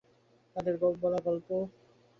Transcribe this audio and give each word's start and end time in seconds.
তাদের 0.55 0.75
বলা 1.01 1.19
গল্প! 1.25 1.47